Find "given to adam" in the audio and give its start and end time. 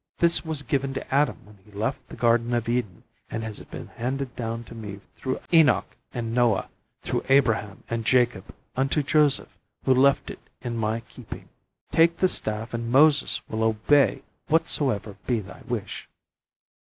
0.63-1.37